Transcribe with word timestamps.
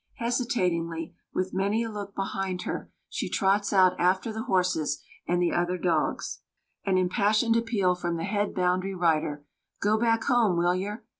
Hesitatingly, 0.15 1.13
with 1.31 1.53
many 1.53 1.83
a 1.83 1.89
look 1.91 2.15
behind 2.15 2.63
her, 2.63 2.89
she 3.07 3.29
trots 3.29 3.71
out 3.71 3.93
after 3.99 4.33
the 4.33 4.45
horses 4.45 4.99
and 5.27 5.39
the 5.39 5.51
other 5.53 5.77
dogs. 5.77 6.39
An 6.83 6.97
impassioned 6.97 7.55
appeal 7.55 7.93
from 7.93 8.17
the 8.17 8.23
head 8.23 8.55
boundary 8.55 8.95
rider, 8.95 9.45
"Go 9.79 9.99
back 9.99 10.23
home, 10.23 10.57
will 10.57 10.73
yer!" 10.73 11.03